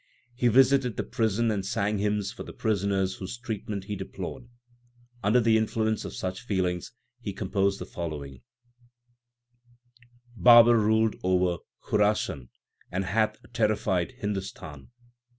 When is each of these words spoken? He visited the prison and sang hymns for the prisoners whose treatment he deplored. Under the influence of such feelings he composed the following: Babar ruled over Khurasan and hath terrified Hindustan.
He 0.33 0.47
visited 0.47 0.97
the 0.97 1.03
prison 1.03 1.51
and 1.51 1.63
sang 1.63 1.99
hymns 1.99 2.31
for 2.31 2.41
the 2.41 2.53
prisoners 2.53 3.17
whose 3.17 3.37
treatment 3.37 3.83
he 3.83 3.95
deplored. 3.95 4.47
Under 5.21 5.39
the 5.39 5.59
influence 5.59 6.05
of 6.05 6.15
such 6.15 6.41
feelings 6.41 6.91
he 7.19 7.33
composed 7.33 7.77
the 7.77 7.85
following: 7.85 8.41
Babar 10.35 10.75
ruled 10.75 11.17
over 11.21 11.59
Khurasan 11.83 12.49
and 12.91 13.05
hath 13.05 13.37
terrified 13.53 14.13
Hindustan. 14.13 14.89